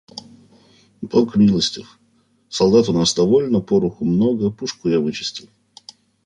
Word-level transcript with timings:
–Бог 1.09 1.35
милостив: 1.35 1.99
солдат 2.49 2.89
у 2.89 2.93
нас 2.93 3.13
довольно, 3.13 3.61
пороху 3.61 4.03
много, 4.03 4.49
пушку 4.49 4.89
я 4.89 4.99
вычистил. 4.99 5.47